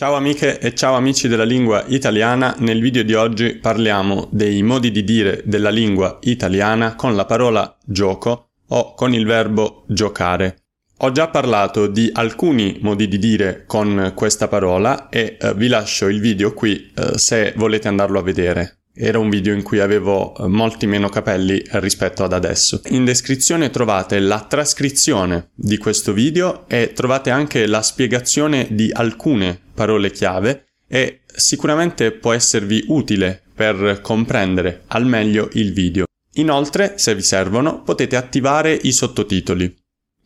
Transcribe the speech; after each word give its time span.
Ciao 0.00 0.14
amiche 0.14 0.58
e 0.58 0.72
ciao 0.72 0.94
amici 0.94 1.28
della 1.28 1.44
lingua 1.44 1.84
italiana, 1.88 2.56
nel 2.60 2.80
video 2.80 3.02
di 3.02 3.12
oggi 3.12 3.56
parliamo 3.56 4.28
dei 4.32 4.62
modi 4.62 4.90
di 4.90 5.04
dire 5.04 5.42
della 5.44 5.68
lingua 5.68 6.16
italiana 6.22 6.94
con 6.94 7.14
la 7.14 7.26
parola 7.26 7.76
gioco 7.84 8.52
o 8.68 8.94
con 8.94 9.12
il 9.12 9.26
verbo 9.26 9.84
giocare. 9.88 10.62
Ho 11.00 11.12
già 11.12 11.28
parlato 11.28 11.86
di 11.86 12.08
alcuni 12.14 12.78
modi 12.80 13.08
di 13.08 13.18
dire 13.18 13.64
con 13.66 14.14
questa 14.16 14.48
parola 14.48 15.10
e 15.10 15.36
eh, 15.38 15.52
vi 15.52 15.68
lascio 15.68 16.08
il 16.08 16.18
video 16.18 16.54
qui 16.54 16.90
eh, 16.96 17.18
se 17.18 17.52
volete 17.56 17.88
andarlo 17.88 18.20
a 18.20 18.22
vedere. 18.22 18.79
Era 18.92 19.18
un 19.18 19.30
video 19.30 19.54
in 19.54 19.62
cui 19.62 19.78
avevo 19.78 20.36
eh, 20.36 20.46
molti 20.46 20.86
meno 20.86 21.08
capelli 21.08 21.62
rispetto 21.72 22.24
ad 22.24 22.32
adesso. 22.32 22.80
In 22.88 23.04
descrizione 23.04 23.70
trovate 23.70 24.18
la 24.18 24.44
trascrizione 24.48 25.50
di 25.54 25.78
questo 25.78 26.12
video 26.12 26.68
e 26.68 26.92
trovate 26.92 27.30
anche 27.30 27.66
la 27.66 27.82
spiegazione 27.82 28.66
di 28.70 28.90
alcune 28.92 29.58
parole 29.72 30.10
chiave 30.10 30.66
e 30.88 31.20
sicuramente 31.26 32.10
può 32.10 32.32
esservi 32.32 32.84
utile 32.88 33.40
per 33.54 34.00
comprendere 34.02 34.82
al 34.88 35.06
meglio 35.06 35.48
il 35.52 35.72
video. 35.72 36.04
Inoltre, 36.34 36.94
se 36.96 37.14
vi 37.14 37.22
servono, 37.22 37.82
potete 37.82 38.16
attivare 38.16 38.72
i 38.72 38.92
sottotitoli. 38.92 39.79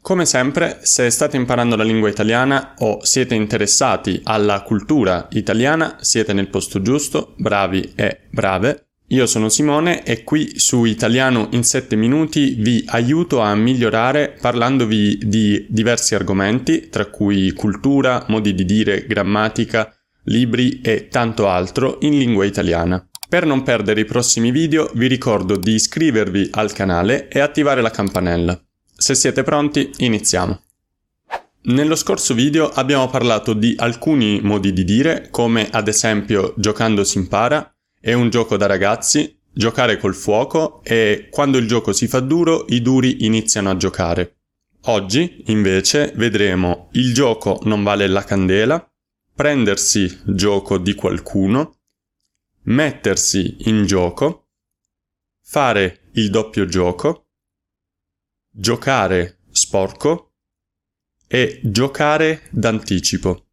Come 0.05 0.27
sempre, 0.27 0.81
se 0.83 1.09
state 1.09 1.39
imparando 1.39 1.77
la 1.77 1.83
lingua 1.83 2.11
italiana 2.11 2.75
o 2.81 3.03
siete 3.03 3.35
interessati 3.35 4.21
alla 4.25 4.61
cultura 4.61 5.29
italiana, 5.31 5.97
siete 6.03 6.35
nel 6.35 6.51
posto 6.51 6.83
giusto, 6.83 7.33
bravi 7.39 7.93
e 7.95 8.19
brave. 8.29 8.89
Io 9.09 9.25
sono 9.25 9.49
Simone 9.49 10.05
e 10.05 10.23
qui 10.23 10.59
su 10.59 10.85
Italiano 10.85 11.49
in 11.53 11.65
7 11.65 11.97
minuti 11.97 12.55
vi 12.59 12.85
aiuto 12.87 13.41
a 13.41 13.55
migliorare 13.55 14.37
parlandovi 14.39 15.21
di 15.23 15.65
diversi 15.71 16.15
argomenti, 16.15 16.91
tra 16.91 17.07
cui 17.07 17.53
cultura, 17.53 18.27
modi 18.29 18.53
di 18.53 18.67
dire, 18.67 19.07
grammatica, 19.07 19.91
libri 20.25 20.83
e 20.83 21.09
tanto 21.09 21.49
altro 21.49 21.97
in 22.03 22.19
lingua 22.19 22.45
italiana. 22.45 23.03
Per 23.27 23.47
non 23.47 23.63
perdere 23.63 24.03
i 24.03 24.05
prossimi 24.05 24.51
video 24.51 24.91
vi 24.97 25.07
ricordo 25.07 25.57
di 25.57 25.73
iscrivervi 25.73 26.51
al 26.51 26.75
canale 26.75 27.29
e 27.29 27.41
attivare 27.41 27.81
la 27.81 27.91
campanella. 27.91 28.61
Se 28.97 29.15
siete 29.15 29.43
pronti, 29.43 29.91
iniziamo. 29.99 30.63
Nello 31.63 31.97
scorso 31.97 32.33
video 32.33 32.69
abbiamo 32.69 33.09
parlato 33.09 33.53
di 33.53 33.75
alcuni 33.77 34.41
modi 34.41 34.73
di 34.73 34.85
dire, 34.85 35.29
come 35.31 35.69
ad 35.69 35.89
esempio 35.89 36.55
giocando 36.57 37.03
si 37.03 37.19
impara, 37.19 37.75
è 38.01 38.13
un 38.13 38.31
gioco 38.31 38.57
da 38.57 38.67
ragazzi, 38.67 39.37
giocare 39.53 39.99
col 39.99 40.15
fuoco 40.15 40.81
e 40.85 41.29
quando 41.31 41.59
il 41.59 41.67
gioco 41.67 41.93
si 41.93 42.07
fa 42.07 42.21
duro 42.21 42.67
i 42.69 42.83
duri 42.83 43.25
iniziano 43.25 43.71
a 43.71 43.77
giocare. 43.77 44.37
Oggi, 44.83 45.43
invece, 45.47 46.13
vedremo 46.15 46.89
il 46.93 47.13
gioco 47.13 47.59
non 47.65 47.83
vale 47.83 48.07
la 48.07 48.23
candela, 48.23 48.89
prendersi 49.35 50.21
gioco 50.25 50.79
di 50.79 50.95
qualcuno, 50.95 51.79
mettersi 52.65 53.57
in 53.67 53.87
gioco, 53.87 54.49
fare 55.43 56.11
il 56.13 56.31
doppio 56.31 56.67
gioco, 56.67 57.24
giocare 58.57 59.41
sporco 59.51 60.31
e 61.27 61.61
giocare 61.65 62.43
d'anticipo. 62.51 63.47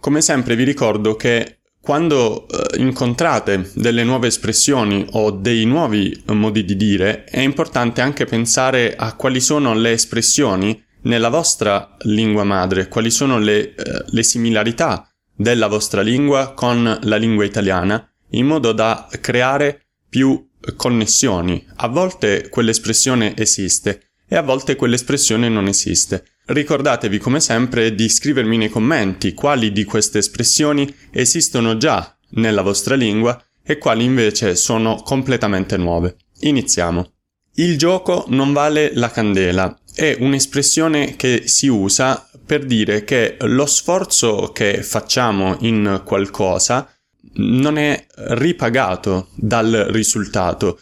Come 0.00 0.20
sempre 0.22 0.56
vi 0.56 0.64
ricordo 0.64 1.16
che 1.16 1.58
quando 1.80 2.48
eh, 2.48 2.78
incontrate 2.80 3.70
delle 3.74 4.04
nuove 4.04 4.28
espressioni 4.28 5.06
o 5.12 5.30
dei 5.30 5.66
nuovi 5.66 6.22
modi 6.28 6.64
di 6.64 6.76
dire, 6.76 7.24
è 7.24 7.40
importante 7.40 8.00
anche 8.00 8.24
pensare 8.24 8.96
a 8.96 9.14
quali 9.16 9.40
sono 9.40 9.74
le 9.74 9.92
espressioni 9.92 10.82
nella 11.02 11.28
vostra 11.28 11.94
lingua 12.04 12.44
madre, 12.44 12.88
quali 12.88 13.10
sono 13.10 13.38
le, 13.38 13.74
eh, 13.74 14.04
le 14.06 14.22
similarità 14.22 15.06
della 15.36 15.66
vostra 15.66 16.00
lingua 16.00 16.54
con 16.54 16.98
la 17.02 17.16
lingua 17.16 17.44
italiana, 17.44 18.10
in 18.30 18.46
modo 18.46 18.72
da 18.72 19.06
creare 19.20 19.88
più 20.08 20.42
connessioni. 20.76 21.64
A 21.76 21.88
volte 21.88 22.48
quell'espressione 22.48 23.36
esiste 23.36 24.10
e 24.26 24.36
a 24.36 24.42
volte 24.42 24.76
quell'espressione 24.76 25.48
non 25.48 25.66
esiste. 25.66 26.24
Ricordatevi 26.46 27.18
come 27.18 27.40
sempre 27.40 27.94
di 27.94 28.08
scrivermi 28.08 28.56
nei 28.56 28.68
commenti 28.68 29.34
quali 29.34 29.72
di 29.72 29.84
queste 29.84 30.18
espressioni 30.18 30.92
esistono 31.10 31.76
già 31.76 32.16
nella 32.30 32.62
vostra 32.62 32.94
lingua 32.94 33.42
e 33.62 33.78
quali 33.78 34.04
invece 34.04 34.56
sono 34.56 34.96
completamente 34.96 35.76
nuove. 35.76 36.16
Iniziamo. 36.40 37.12
Il 37.56 37.78
gioco 37.78 38.24
non 38.28 38.52
vale 38.52 38.90
la 38.94 39.10
candela 39.10 39.78
è 39.94 40.16
un'espressione 40.18 41.14
che 41.14 41.44
si 41.46 41.68
usa 41.68 42.28
per 42.44 42.64
dire 42.66 43.04
che 43.04 43.36
lo 43.40 43.64
sforzo 43.64 44.50
che 44.52 44.82
facciamo 44.82 45.56
in 45.60 46.02
qualcosa 46.04 46.93
non 47.34 47.78
è 47.78 48.06
ripagato 48.16 49.28
dal 49.34 49.70
risultato, 49.90 50.80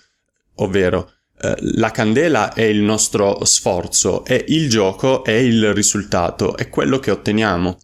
ovvero 0.56 1.10
eh, 1.40 1.56
la 1.74 1.90
candela 1.90 2.52
è 2.52 2.62
il 2.62 2.82
nostro 2.82 3.44
sforzo 3.44 4.24
e 4.24 4.44
il 4.48 4.68
gioco 4.68 5.24
è 5.24 5.32
il 5.32 5.72
risultato, 5.74 6.56
è 6.56 6.68
quello 6.68 6.98
che 6.98 7.10
otteniamo. 7.10 7.78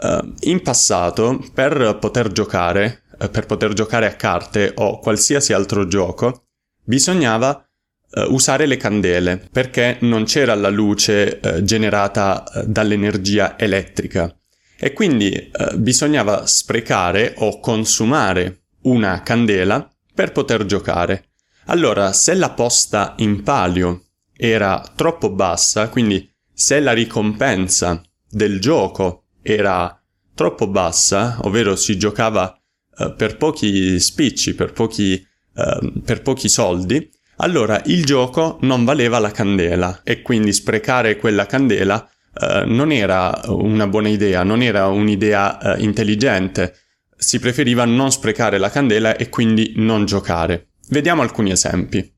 Uh, 0.00 0.32
in 0.42 0.62
passato, 0.62 1.44
per 1.52 1.98
poter 2.00 2.30
giocare, 2.30 3.02
uh, 3.18 3.28
per 3.30 3.46
poter 3.46 3.72
giocare 3.72 4.06
a 4.06 4.14
carte 4.14 4.72
o 4.76 5.00
qualsiasi 5.00 5.52
altro 5.52 5.88
gioco, 5.88 6.44
bisognava 6.84 7.68
uh, 8.10 8.32
usare 8.32 8.66
le 8.66 8.76
candele 8.76 9.48
perché 9.50 9.98
non 10.02 10.22
c'era 10.22 10.54
la 10.54 10.68
luce 10.68 11.40
generata 11.64 12.44
dall'energia 12.64 13.58
elettrica 13.58 14.37
e 14.78 14.92
quindi 14.92 15.32
eh, 15.32 15.50
bisognava 15.76 16.46
sprecare 16.46 17.34
o 17.38 17.58
consumare 17.58 18.62
una 18.82 19.22
candela 19.22 19.90
per 20.14 20.32
poter 20.32 20.64
giocare. 20.64 21.30
Allora, 21.66 22.12
se 22.12 22.34
la 22.34 22.50
posta 22.50 23.14
in 23.18 23.42
palio 23.42 24.04
era 24.36 24.82
troppo 24.94 25.30
bassa, 25.30 25.88
quindi 25.88 26.30
se 26.52 26.80
la 26.80 26.92
ricompensa 26.92 28.00
del 28.30 28.60
gioco 28.60 29.24
era 29.42 30.00
troppo 30.34 30.68
bassa, 30.68 31.38
ovvero 31.42 31.74
si 31.74 31.98
giocava 31.98 32.56
eh, 32.98 33.12
per 33.16 33.36
pochi 33.36 33.98
spicci, 33.98 34.54
per 34.54 34.72
pochi, 34.72 35.14
eh, 35.14 35.92
per 36.04 36.22
pochi 36.22 36.48
soldi, 36.48 37.10
allora 37.38 37.82
il 37.86 38.04
gioco 38.04 38.58
non 38.62 38.84
valeva 38.84 39.18
la 39.18 39.30
candela 39.30 40.00
e 40.04 40.22
quindi 40.22 40.52
sprecare 40.52 41.16
quella 41.16 41.46
candela 41.46 42.08
eh, 42.38 42.64
non 42.66 42.92
era 42.92 43.40
una 43.46 43.86
buona 43.86 44.08
idea, 44.08 44.42
non 44.42 44.62
era 44.62 44.86
un'idea 44.86 45.58
uh, 45.60 45.82
intelligente. 45.82 46.74
Si 47.16 47.38
preferiva 47.38 47.84
non 47.84 48.10
sprecare 48.12 48.58
la 48.58 48.70
candela 48.70 49.16
e 49.16 49.28
quindi 49.28 49.72
non 49.76 50.04
giocare. 50.04 50.68
Vediamo 50.90 51.22
alcuni 51.22 51.50
esempi. 51.50 52.14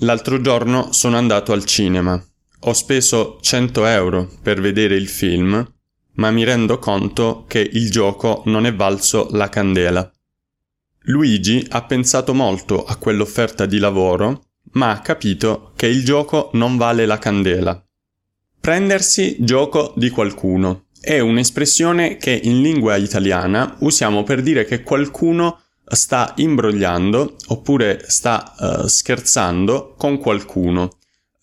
L'altro 0.00 0.40
giorno 0.40 0.92
sono 0.92 1.16
andato 1.16 1.52
al 1.52 1.64
cinema. 1.64 2.22
Ho 2.60 2.72
speso 2.72 3.38
100 3.40 3.86
euro 3.86 4.28
per 4.42 4.60
vedere 4.60 4.96
il 4.96 5.08
film, 5.08 5.64
ma 6.14 6.30
mi 6.30 6.44
rendo 6.44 6.78
conto 6.78 7.44
che 7.46 7.60
il 7.60 7.90
gioco 7.90 8.42
non 8.46 8.66
è 8.66 8.74
valso 8.74 9.28
la 9.30 9.48
candela. 9.48 10.10
Luigi 11.08 11.64
ha 11.70 11.84
pensato 11.84 12.34
molto 12.34 12.84
a 12.84 12.96
quell'offerta 12.96 13.64
di 13.64 13.78
lavoro, 13.78 14.48
ma 14.72 14.90
ha 14.90 15.00
capito 15.00 15.72
che 15.76 15.86
il 15.86 16.04
gioco 16.04 16.50
non 16.54 16.76
vale 16.76 17.06
la 17.06 17.18
candela. 17.18 17.85
Prendersi 18.66 19.36
gioco 19.38 19.94
di 19.94 20.10
qualcuno 20.10 20.86
è 21.00 21.20
un'espressione 21.20 22.16
che 22.16 22.32
in 22.32 22.62
lingua 22.62 22.96
italiana 22.96 23.76
usiamo 23.78 24.24
per 24.24 24.42
dire 24.42 24.64
che 24.64 24.82
qualcuno 24.82 25.60
sta 25.86 26.32
imbrogliando 26.34 27.36
oppure 27.46 28.02
sta 28.08 28.56
uh, 28.58 28.86
scherzando 28.88 29.94
con 29.96 30.18
qualcuno. 30.18 30.96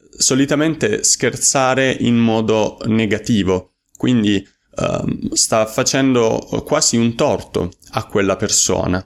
Solitamente 0.10 1.06
scherzare 1.06 1.96
in 1.98 2.18
modo 2.18 2.78
negativo, 2.88 3.76
quindi 3.96 4.46
uh, 4.76 5.34
sta 5.34 5.66
facendo 5.66 6.46
quasi 6.66 6.98
un 6.98 7.16
torto 7.16 7.72
a 7.92 8.06
quella 8.06 8.36
persona. 8.36 9.02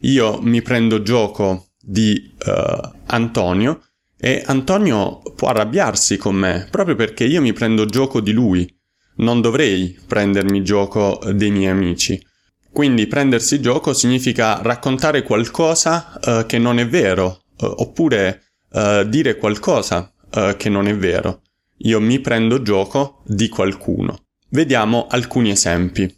Io 0.00 0.42
mi 0.42 0.60
prendo 0.60 1.00
gioco 1.00 1.68
di 1.80 2.34
uh, 2.44 2.90
Antonio 3.06 3.80
e 4.24 4.40
Antonio 4.46 5.20
può 5.34 5.48
arrabbiarsi 5.48 6.16
con 6.16 6.36
me 6.36 6.68
proprio 6.70 6.94
perché 6.94 7.24
io 7.24 7.40
mi 7.40 7.52
prendo 7.52 7.86
gioco 7.86 8.20
di 8.20 8.30
lui. 8.30 8.72
non 9.16 9.40
dovrei 9.40 9.98
prendermi 10.06 10.62
gioco 10.62 11.20
dei 11.34 11.50
miei 11.50 11.70
amici. 11.70 12.24
Quindi 12.72 13.06
prendersi 13.06 13.60
gioco 13.60 13.92
significa 13.92 14.62
raccontare 14.62 15.22
qualcosa 15.22 16.18
uh, 16.24 16.46
che 16.46 16.56
non 16.58 16.78
è 16.78 16.88
vero, 16.88 17.42
uh, 17.58 17.66
oppure 17.66 18.44
uh, 18.70 19.02
dire 19.04 19.36
qualcosa 19.36 20.10
che 20.56 20.70
non 20.70 20.86
è 20.86 20.96
vero. 20.96 21.42
Io 21.84 22.00
mi 22.00 22.18
prendo 22.20 22.62
gioco 22.62 23.22
di 23.26 23.50
qualcuno. 23.50 24.28
Vediamo 24.48 25.08
alcuni 25.10 25.50
esempi. 25.50 26.10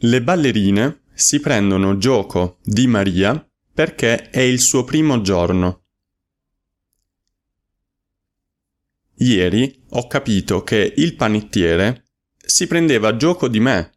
Le 0.00 0.22
ballerine 0.22 1.04
si 1.14 1.40
prendono 1.40 1.96
gioco 1.96 2.58
di 2.62 2.86
Maria 2.86 3.42
perché 3.72 4.28
è 4.28 4.40
il 4.40 4.60
suo 4.60 4.84
primo 4.84 5.22
giorno. 5.22 5.77
Ieri 9.18 9.84
ho 9.90 10.06
capito 10.06 10.62
che 10.62 10.92
il 10.96 11.14
panettiere 11.16 12.04
si 12.36 12.66
prendeva 12.66 13.16
gioco 13.16 13.48
di 13.48 13.60
me 13.60 13.92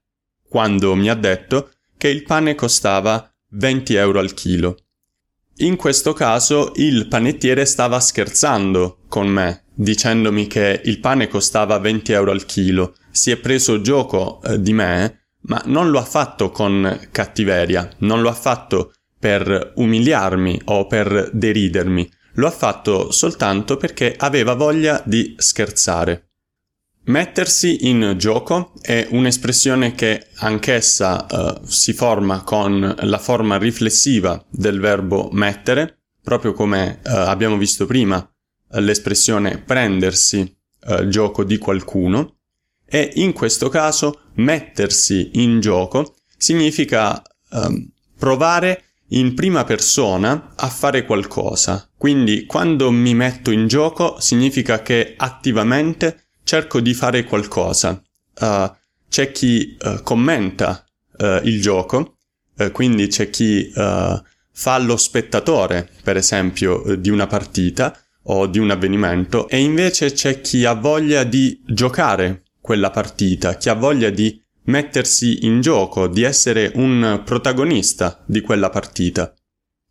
quando 0.47 0.95
mi 0.95 1.09
ha 1.09 1.15
detto 1.15 1.71
che 1.97 2.07
il 2.07 2.23
pane 2.23 2.55
costava 2.55 3.31
20 3.51 3.93
euro 3.95 4.19
al 4.19 4.33
chilo. 4.33 4.77
In 5.57 5.75
questo 5.75 6.13
caso 6.13 6.71
il 6.75 7.07
panettiere 7.07 7.65
stava 7.65 7.99
scherzando 7.99 9.03
con 9.07 9.27
me, 9.27 9.65
dicendomi 9.75 10.47
che 10.47 10.81
il 10.85 10.99
pane 10.99 11.27
costava 11.27 11.77
20 11.77 12.11
euro 12.11 12.31
al 12.31 12.45
chilo. 12.45 12.95
Si 13.11 13.29
è 13.29 13.37
preso 13.37 13.81
gioco 13.81 14.41
eh, 14.41 14.59
di 14.59 14.73
me, 14.73 15.27
ma 15.41 15.61
non 15.65 15.91
lo 15.91 15.99
ha 15.99 16.03
fatto 16.03 16.49
con 16.49 17.07
cattiveria, 17.11 17.89
non 17.99 18.21
lo 18.21 18.29
ha 18.29 18.33
fatto 18.33 18.93
per 19.19 19.73
umiliarmi 19.75 20.61
o 20.65 20.87
per 20.87 21.29
deridermi, 21.31 22.09
lo 22.33 22.47
ha 22.47 22.51
fatto 22.51 23.11
soltanto 23.11 23.77
perché 23.77 24.15
aveva 24.17 24.53
voglia 24.53 25.01
di 25.05 25.35
scherzare. 25.37 26.29
Mettersi 27.03 27.89
in 27.89 28.13
gioco 28.17 28.73
è 28.81 29.07
un'espressione 29.09 29.93
che 29.93 30.27
anch'essa 30.35 31.25
uh, 31.29 31.65
si 31.65 31.93
forma 31.93 32.43
con 32.43 32.95
la 32.99 33.17
forma 33.17 33.57
riflessiva 33.57 34.43
del 34.49 34.79
verbo 34.79 35.29
mettere, 35.31 36.03
proprio 36.21 36.53
come 36.53 36.99
uh, 37.03 37.09
abbiamo 37.09 37.57
visto 37.57 37.85
prima 37.85 38.25
l'espressione 38.73 39.57
prendersi 39.57 40.55
gioco 41.09 41.43
di 41.43 41.57
qualcuno, 41.57 42.37
e 42.85 43.11
in 43.15 43.33
questo 43.33 43.69
caso 43.69 44.31
mettersi 44.35 45.31
in 45.33 45.59
gioco 45.59 46.15
significa 46.37 47.21
ehm, 47.51 47.89
provare 48.17 48.90
in 49.13 49.33
prima 49.33 49.63
persona 49.63 50.53
a 50.55 50.67
fare 50.67 51.05
qualcosa. 51.05 51.89
Quindi 51.97 52.45
quando 52.45 52.91
mi 52.91 53.13
metto 53.13 53.51
in 53.51 53.67
gioco 53.67 54.19
significa 54.19 54.81
che 54.81 55.13
attivamente 55.17 56.27
cerco 56.43 56.79
di 56.79 56.93
fare 56.93 57.23
qualcosa. 57.23 58.01
Uh, 58.39 58.71
c'è 59.09 59.31
chi 59.31 59.77
uh, 59.79 60.01
commenta 60.03 60.85
uh, 61.17 61.39
il 61.43 61.61
gioco, 61.61 62.17
quindi 62.73 63.07
c'è 63.07 63.31
chi 63.31 63.71
fa 63.73 64.77
lo 64.77 64.97
spettatore, 64.97 65.89
per 66.03 66.15
esempio, 66.15 66.95
di 66.95 67.09
una 67.09 67.25
partita 67.25 67.97
o 68.23 68.45
di 68.45 68.59
un 68.59 68.69
avvenimento, 68.69 69.47
e 69.47 69.57
invece 69.57 70.11
c'è 70.11 70.41
chi 70.41 70.63
ha 70.65 70.73
voglia 70.73 71.23
di 71.23 71.59
giocare 71.65 72.43
quella 72.59 72.91
partita, 72.91 73.55
chi 73.55 73.69
ha 73.69 73.73
voglia 73.73 74.11
di 74.11 74.40
mettersi 74.63 75.45
in 75.45 75.61
gioco, 75.61 76.07
di 76.07 76.23
essere 76.23 76.71
un 76.75 77.21
protagonista 77.25 78.23
di 78.25 78.41
quella 78.41 78.69
partita. 78.69 79.33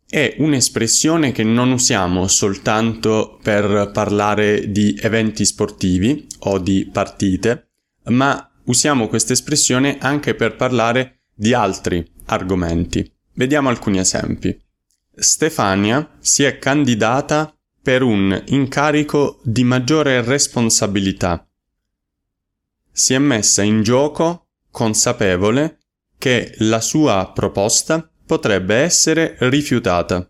È 0.07 0.35
un'espressione 0.39 1.31
che 1.31 1.43
non 1.43 1.71
usiamo 1.71 2.27
soltanto 2.27 3.39
per 3.41 3.91
parlare 3.93 4.71
di 4.71 4.97
eventi 5.01 5.45
sportivi 5.45 6.27
o 6.39 6.59
di 6.59 6.89
partite, 6.91 7.69
ma 8.05 8.51
usiamo 8.65 9.07
questa 9.07 9.33
espressione 9.33 9.97
anche 9.99 10.35
per 10.35 10.55
parlare 10.55 11.21
di 11.33 11.53
altri 11.53 12.05
argomenti. 12.25 13.09
Vediamo 13.33 13.69
alcuni 13.69 13.99
esempi. 13.99 14.59
Stefania 15.13 16.17
si 16.19 16.43
è 16.43 16.59
candidata 16.59 17.53
per 17.81 18.03
un 18.03 18.43
incarico 18.47 19.39
di 19.43 19.63
maggiore 19.63 20.21
responsabilità. 20.21 21.47
Si 22.91 23.13
è 23.13 23.17
messa 23.17 23.63
in 23.63 23.81
gioco 23.81 24.47
consapevole 24.71 25.77
che 26.17 26.55
la 26.59 26.81
sua 26.81 27.31
proposta 27.33 28.09
potrebbe 28.25 28.75
essere 28.75 29.35
rifiutata. 29.39 30.27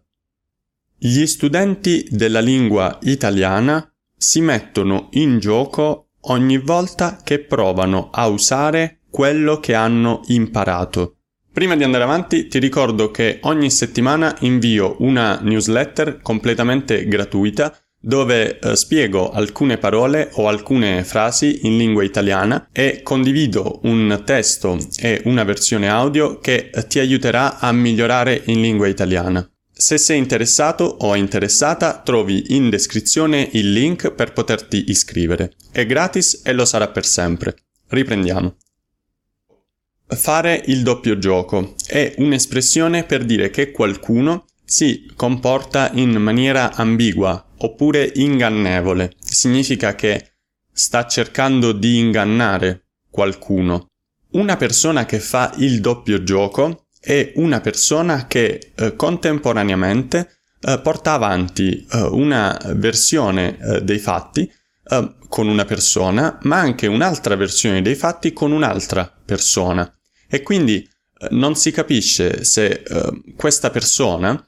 Gli 0.97 1.25
studenti 1.25 2.07
della 2.09 2.39
lingua 2.41 2.97
italiana 3.03 3.91
si 4.15 4.41
mettono 4.41 5.09
in 5.11 5.39
gioco 5.39 6.09
ogni 6.21 6.57
volta 6.57 7.19
che 7.23 7.39
provano 7.39 8.09
a 8.11 8.27
usare 8.27 9.01
quello 9.09 9.59
che 9.59 9.73
hanno 9.73 10.21
imparato. 10.27 11.17
Prima 11.51 11.75
di 11.75 11.83
andare 11.83 12.03
avanti 12.03 12.47
ti 12.47 12.59
ricordo 12.59 13.11
che 13.11 13.39
ogni 13.41 13.69
settimana 13.69 14.35
invio 14.39 14.95
una 14.99 15.39
newsletter 15.41 16.21
completamente 16.21 17.05
gratuita 17.07 17.77
dove 18.01 18.59
eh, 18.59 18.75
spiego 18.75 19.31
alcune 19.31 19.77
parole 19.77 20.31
o 20.33 20.47
alcune 20.47 21.03
frasi 21.03 21.59
in 21.67 21.77
lingua 21.77 22.03
italiana 22.03 22.67
e 22.71 23.01
condivido 23.03 23.79
un 23.83 24.23
testo 24.25 24.77
e 24.97 25.21
una 25.25 25.43
versione 25.43 25.87
audio 25.87 26.39
che 26.39 26.71
eh, 26.73 26.87
ti 26.87 26.99
aiuterà 26.99 27.59
a 27.59 27.71
migliorare 27.71 28.41
in 28.45 28.59
lingua 28.59 28.87
italiana. 28.87 29.47
Se 29.71 29.97
sei 29.97 30.17
interessato 30.17 30.83
o 30.83 31.15
interessata, 31.15 32.01
trovi 32.03 32.55
in 32.55 32.69
descrizione 32.69 33.49
il 33.53 33.71
link 33.71 34.11
per 34.11 34.33
poterti 34.33 34.85
iscrivere. 34.89 35.53
È 35.71 35.85
gratis 35.85 36.41
e 36.43 36.53
lo 36.53 36.65
sarà 36.65 36.87
per 36.89 37.05
sempre. 37.05 37.55
Riprendiamo. 37.87 38.57
Fare 40.07 40.61
il 40.65 40.83
doppio 40.83 41.17
gioco 41.17 41.75
è 41.87 42.13
un'espressione 42.17 43.05
per 43.05 43.23
dire 43.23 43.49
che 43.49 43.71
qualcuno 43.71 44.45
si 44.63 45.09
comporta 45.15 45.89
in 45.93 46.11
maniera 46.11 46.73
ambigua 46.75 47.43
oppure 47.63 48.11
ingannevole. 48.15 49.13
Significa 49.19 49.95
che 49.95 50.33
sta 50.71 51.05
cercando 51.07 51.71
di 51.71 51.99
ingannare 51.99 52.85
qualcuno. 53.09 53.87
Una 54.31 54.55
persona 54.55 55.05
che 55.05 55.19
fa 55.19 55.53
il 55.57 55.81
doppio 55.81 56.23
gioco 56.23 56.87
è 56.99 57.33
una 57.35 57.59
persona 57.59 58.27
che 58.27 58.71
eh, 58.75 58.95
contemporaneamente 58.95 60.37
eh, 60.61 60.79
porta 60.79 61.13
avanti 61.13 61.85
eh, 61.91 62.01
una 62.01 62.57
versione 62.75 63.57
eh, 63.57 63.81
dei 63.81 63.99
fatti 63.99 64.49
eh, 64.89 65.15
con 65.27 65.47
una 65.47 65.65
persona, 65.65 66.37
ma 66.43 66.59
anche 66.59 66.87
un'altra 66.87 67.35
versione 67.35 67.81
dei 67.81 67.95
fatti 67.95 68.31
con 68.31 68.51
un'altra 68.51 69.11
persona. 69.25 69.91
E 70.29 70.41
quindi 70.41 70.77
eh, 70.77 71.27
non 71.31 71.55
si 71.55 71.71
capisce 71.71 72.43
se 72.43 72.83
questa 73.35 73.69
persona 73.69 74.41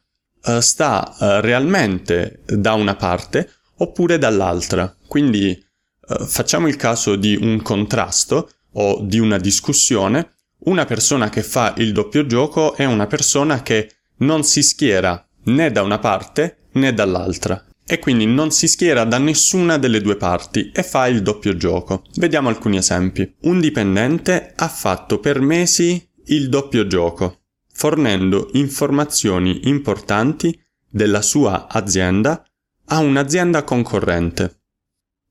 uh, 0.45 0.59
sta 0.59 1.15
uh, 1.17 1.25
realmente 1.41 2.41
da 2.45 2.73
una 2.73 2.95
parte 2.95 3.49
oppure 3.77 4.17
dall'altra. 4.17 4.95
Quindi 5.07 5.63
uh, 6.07 6.25
facciamo 6.25 6.67
il 6.67 6.75
caso 6.75 7.15
di 7.15 7.37
un 7.39 7.61
contrasto 7.61 8.49
o 8.73 9.01
di 9.01 9.19
una 9.19 9.37
discussione. 9.37 10.31
Una 10.65 10.85
persona 10.85 11.29
che 11.29 11.43
fa 11.43 11.73
il 11.77 11.91
doppio 11.91 12.25
gioco 12.25 12.75
è 12.75 12.85
una 12.85 13.07
persona 13.07 13.61
che 13.61 13.89
non 14.17 14.43
si 14.43 14.63
schiera 14.63 15.25
né 15.45 15.71
da 15.71 15.81
una 15.81 15.99
parte 15.99 16.67
né 16.73 16.93
dall'altra 16.93 17.65
e 17.85 17.99
quindi 17.99 18.25
non 18.25 18.51
si 18.51 18.69
schiera 18.69 19.03
da 19.03 19.17
nessuna 19.17 19.77
delle 19.77 19.99
due 19.99 20.15
parti 20.15 20.71
e 20.73 20.83
fa 20.83 21.07
il 21.07 21.21
doppio 21.21 21.57
gioco. 21.57 22.03
Vediamo 22.15 22.47
alcuni 22.47 22.77
esempi. 22.77 23.35
Un 23.41 23.59
dipendente 23.59 24.53
ha 24.55 24.69
fatto 24.69 25.19
per 25.19 25.41
mesi 25.41 26.09
il 26.27 26.47
doppio 26.47 26.87
gioco 26.87 27.42
fornendo 27.83 28.47
informazioni 28.53 29.67
importanti 29.67 30.57
della 30.87 31.21
sua 31.21 31.67
azienda 31.67 32.41
a 32.85 32.99
un'azienda 32.99 33.65
concorrente. 33.65 34.61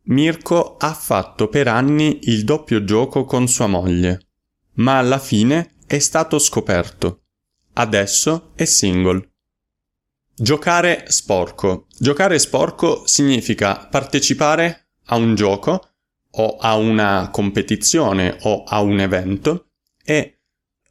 Mirko 0.08 0.76
ha 0.76 0.92
fatto 0.92 1.48
per 1.48 1.66
anni 1.66 2.18
il 2.24 2.44
doppio 2.44 2.84
gioco 2.84 3.24
con 3.24 3.48
sua 3.48 3.68
moglie, 3.68 4.26
ma 4.74 4.98
alla 4.98 5.18
fine 5.18 5.76
è 5.86 5.98
stato 5.98 6.38
scoperto. 6.38 7.22
Adesso 7.72 8.52
è 8.54 8.66
single. 8.66 9.30
Giocare 10.34 11.04
sporco. 11.08 11.86
Giocare 11.98 12.38
sporco 12.38 13.06
significa 13.06 13.86
partecipare 13.90 14.90
a 15.06 15.16
un 15.16 15.34
gioco 15.34 15.88
o 16.32 16.56
a 16.58 16.76
una 16.76 17.30
competizione 17.32 18.36
o 18.42 18.64
a 18.64 18.82
un 18.82 19.00
evento 19.00 19.70
e 20.04 20.40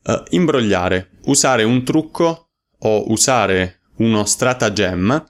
uh, 0.05 0.23
imbrogliare, 0.29 1.10
usare 1.25 1.63
un 1.63 1.83
trucco 1.83 2.49
o 2.79 3.11
usare 3.11 3.81
uno 3.97 4.25
stratagemma 4.25 5.25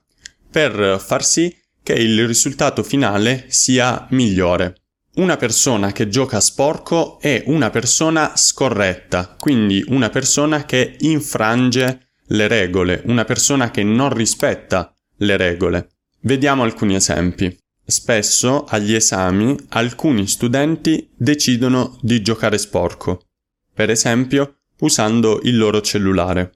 per 0.50 1.02
far 1.04 1.24
sì 1.24 1.56
che 1.84 1.94
il 1.94 2.26
risultato 2.28 2.84
finale 2.84 3.46
sia 3.48 4.08
migliore. 4.12 4.76
Una 5.14 5.36
persona 5.36 5.92
che 5.92 6.08
gioca 6.08 6.40
sporco 6.40 7.20
è 7.20 7.44
una 7.48 7.70
persona 7.70 8.34
scorretta, 8.36 9.36
quindi 9.38 9.84
una 9.88 10.10
persona 10.10 10.64
che 10.64 10.96
infrange 11.00 12.12
le 12.28 12.48
regole, 12.48 13.02
una 13.06 13.26
persona 13.26 13.72
che 13.72 13.84
non 13.84 14.14
rispetta 14.14 14.94
le 15.18 15.36
regole. 15.36 15.90
Vediamo 16.22 16.64
alcuni 16.64 16.96
esempi. 16.96 17.58
Spesso 17.84 18.64
agli 18.64 18.94
esami 18.94 19.58
alcuni 19.70 20.28
studenti 20.28 21.10
decidono 21.14 21.98
di 22.02 22.22
giocare 22.22 22.58
sporco, 22.58 23.26
per 23.74 23.90
esempio 23.90 24.61
usando 24.82 25.40
il 25.44 25.58
loro 25.58 25.82
cellulare. 25.82 26.54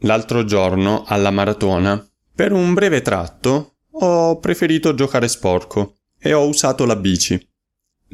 L'altro 0.00 0.44
giorno 0.44 1.04
alla 1.06 1.30
maratona, 1.30 2.04
per 2.34 2.52
un 2.52 2.74
breve 2.74 3.02
tratto, 3.02 3.76
ho 3.90 4.38
preferito 4.38 4.94
giocare 4.94 5.28
sporco 5.28 5.96
e 6.18 6.32
ho 6.32 6.46
usato 6.46 6.84
la 6.84 6.96
bici. 6.96 7.40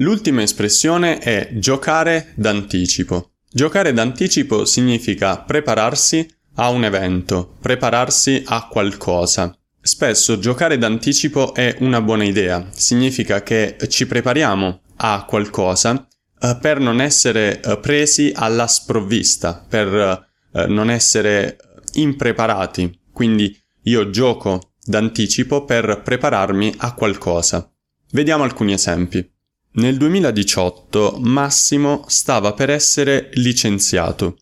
L'ultima 0.00 0.42
espressione 0.42 1.18
è 1.18 1.50
giocare 1.54 2.32
d'anticipo. 2.34 3.32
Giocare 3.50 3.92
d'anticipo 3.92 4.64
significa 4.64 5.38
prepararsi 5.38 6.28
a 6.56 6.68
un 6.70 6.84
evento, 6.84 7.54
prepararsi 7.60 8.42
a 8.46 8.66
qualcosa. 8.66 9.56
Spesso 9.80 10.38
giocare 10.38 10.76
d'anticipo 10.76 11.54
è 11.54 11.76
una 11.80 12.00
buona 12.00 12.24
idea, 12.24 12.68
significa 12.72 13.42
che 13.42 13.76
ci 13.88 14.06
prepariamo 14.06 14.80
a 14.96 15.24
qualcosa 15.24 16.07
eh, 16.40 16.56
per 16.60 16.78
non 16.80 17.00
essere 17.00 17.60
eh, 17.60 17.78
presi 17.78 18.32
alla 18.34 18.66
sprovvista, 18.66 19.64
per 19.68 20.26
eh, 20.52 20.66
non 20.66 20.90
essere 20.90 21.58
impreparati. 21.94 23.00
Quindi 23.12 23.56
io 23.82 24.10
gioco 24.10 24.72
d'anticipo 24.84 25.64
per 25.64 26.02
prepararmi 26.02 26.74
a 26.78 26.94
qualcosa. 26.94 27.70
Vediamo 28.12 28.44
alcuni 28.44 28.72
esempi. 28.72 29.28
Nel 29.72 29.96
2018 29.96 31.18
Massimo 31.20 32.04
stava 32.08 32.52
per 32.52 32.70
essere 32.70 33.30
licenziato. 33.34 34.38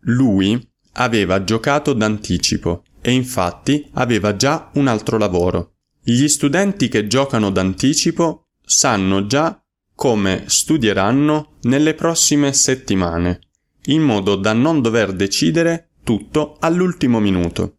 Lui 0.00 0.60
aveva 0.94 1.44
giocato 1.44 1.92
d'anticipo 1.92 2.82
e 3.00 3.12
infatti 3.12 3.88
aveva 3.94 4.36
già 4.36 4.70
un 4.74 4.88
altro 4.88 5.18
lavoro. 5.18 5.74
Gli 6.02 6.26
studenti 6.28 6.88
che 6.88 7.06
giocano 7.06 7.50
d'anticipo 7.50 8.48
sanno 8.64 9.26
già 9.26 9.60
come 9.96 10.44
studieranno 10.46 11.56
nelle 11.62 11.94
prossime 11.94 12.52
settimane, 12.52 13.40
in 13.86 14.02
modo 14.02 14.36
da 14.36 14.52
non 14.52 14.80
dover 14.82 15.12
decidere 15.14 15.88
tutto 16.04 16.58
all'ultimo 16.60 17.18
minuto. 17.18 17.78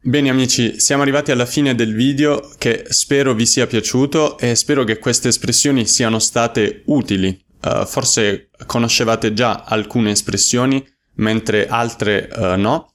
Bene 0.00 0.28
amici, 0.28 0.78
siamo 0.78 1.00
arrivati 1.00 1.30
alla 1.30 1.46
fine 1.46 1.74
del 1.74 1.94
video 1.94 2.50
che 2.58 2.84
spero 2.90 3.32
vi 3.32 3.46
sia 3.46 3.66
piaciuto 3.66 4.38
e 4.38 4.54
spero 4.54 4.84
che 4.84 4.98
queste 4.98 5.28
espressioni 5.28 5.86
siano 5.86 6.18
state 6.18 6.82
utili. 6.86 7.42
Uh, 7.62 7.86
forse 7.86 8.50
conoscevate 8.66 9.32
già 9.32 9.64
alcune 9.64 10.10
espressioni, 10.10 10.86
mentre 11.14 11.66
altre 11.66 12.28
uh, 12.30 12.60
no. 12.60 12.92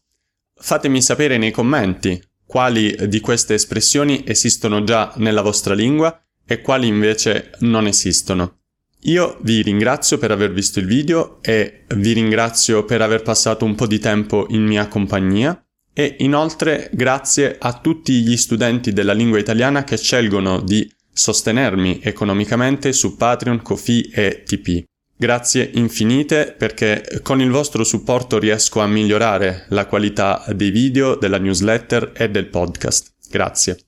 Fatemi 0.54 1.02
sapere 1.02 1.40
nei 1.40 1.50
commenti 1.50 2.22
quali 2.46 2.96
di 3.08 3.20
queste 3.20 3.56
espressioni 3.56 4.24
esistono 4.28 4.84
già 4.84 5.12
nella 5.18 5.42
vostra 5.42 5.74
lingua 5.74 6.24
e 6.46 6.62
quali 6.62 6.86
invece 6.86 7.52
non 7.60 7.88
esistono. 7.88 8.59
Io 9.04 9.38
vi 9.42 9.62
ringrazio 9.62 10.18
per 10.18 10.32
aver 10.32 10.52
visto 10.52 10.80
il 10.80 10.86
video 10.86 11.40
e 11.42 11.86
vi 11.96 12.12
ringrazio 12.12 12.84
per 12.84 13.02
aver 13.02 13.22
passato 13.22 13.64
un 13.64 13.76
po' 13.76 13.88
di 13.88 14.00
tempo 14.00 14.46
in 14.50 14.66
mia 14.66 14.88
compagnia 14.88 15.62
e 15.94 16.16
inoltre 16.20 16.90
grazie 16.94 17.56
a 17.60 17.80
tutti 17.80 18.22
gli 18.22 18.36
studenti 18.36 18.92
della 18.92 19.14
lingua 19.14 19.40
italiana 19.40 19.84
che 19.86 19.98
scelgono 19.98 20.60
di 20.60 20.92
sostenermi 21.12 22.00
economicamente 22.04 22.92
su 22.92 23.16
Patreon, 23.16 23.62
Kofi 23.62 24.10
e 24.14 24.44
TP. 24.46 24.84
Grazie 25.16 25.70
infinite 25.74 26.56
perché 26.58 27.20
con 27.22 27.42
il 27.42 27.50
vostro 27.50 27.84
supporto 27.84 28.38
riesco 28.38 28.80
a 28.80 28.88
migliorare 28.88 29.66
la 29.70 29.86
qualità 29.86 30.44
dei 30.54 30.72
video, 30.72 31.16
della 31.16 31.40
newsletter 31.40 32.14
e 32.16 32.30
del 32.30 32.48
podcast. 32.48 33.14
Grazie. 33.30 33.80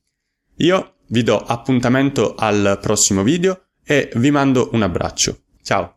Io 0.57 0.95
vi 1.07 1.23
do 1.23 1.37
appuntamento 1.37 2.35
al 2.35 2.79
prossimo 2.81 3.23
video 3.23 3.70
e 3.91 4.09
vi 4.15 4.31
mando 4.31 4.69
un 4.71 4.83
abbraccio. 4.83 5.39
Ciao! 5.61 5.95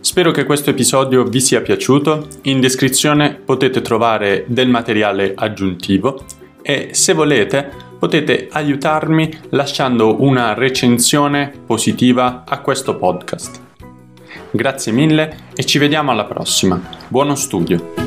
Spero 0.00 0.32
che 0.32 0.44
questo 0.44 0.70
episodio 0.70 1.22
vi 1.22 1.40
sia 1.40 1.60
piaciuto. 1.60 2.26
In 2.42 2.58
descrizione 2.58 3.34
potete 3.34 3.80
trovare 3.80 4.44
del 4.48 4.68
materiale 4.68 5.34
aggiuntivo 5.36 6.24
e 6.62 6.88
se 6.92 7.12
volete 7.12 7.70
potete 7.96 8.48
aiutarmi 8.50 9.38
lasciando 9.50 10.20
una 10.20 10.52
recensione 10.54 11.52
positiva 11.64 12.42
a 12.44 12.58
questo 12.58 12.96
podcast. 12.96 13.60
Grazie 14.50 14.90
mille 14.90 15.36
e 15.54 15.64
ci 15.64 15.78
vediamo 15.78 16.10
alla 16.10 16.24
prossima. 16.24 16.80
Buono 17.06 17.36
studio! 17.36 18.03